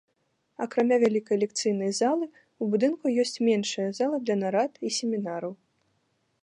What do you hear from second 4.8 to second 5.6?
і семінараў.